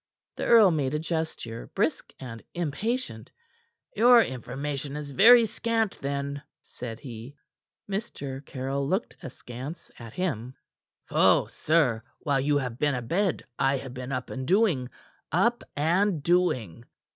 [0.35, 3.29] The earl made a gesture, brusque and impatient.
[3.95, 7.35] "Your information is very scant, then," said he.
[7.87, 8.43] Mr.
[8.43, 10.55] Caryll looked askance at him.
[11.05, 12.01] "Pho, sir!
[12.21, 14.89] While you have been abed, I have been up and doing;
[15.31, 16.83] up and doing.